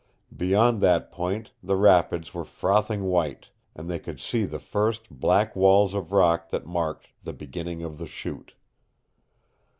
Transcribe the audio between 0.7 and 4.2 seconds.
that point the rapids were frothing white, and they could